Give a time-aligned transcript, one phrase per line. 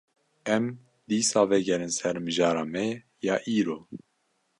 [0.55, 0.65] Em,
[1.09, 2.85] dîsa vegerin ser mijara me
[3.25, 3.77] ya îro